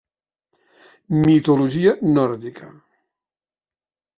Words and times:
Mitologia 1.27 1.93
nòrdica. 2.17 2.71